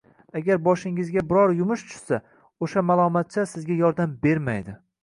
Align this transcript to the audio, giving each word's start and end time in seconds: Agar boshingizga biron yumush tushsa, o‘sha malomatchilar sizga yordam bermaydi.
Agar 0.37 0.61
boshingizga 0.67 1.23
biron 1.33 1.53
yumush 1.61 1.85
tushsa, 1.91 2.21
o‘sha 2.69 2.87
malomatchilar 2.89 3.51
sizga 3.55 3.81
yordam 3.85 4.21
bermaydi. 4.27 4.81